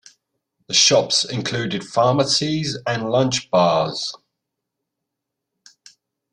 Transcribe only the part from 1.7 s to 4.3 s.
pharmacies, and lunch bars.